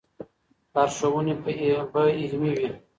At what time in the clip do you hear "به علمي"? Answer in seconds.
1.91-2.51